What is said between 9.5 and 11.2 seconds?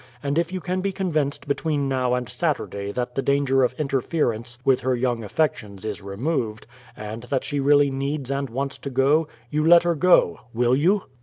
you let her go! Will you?"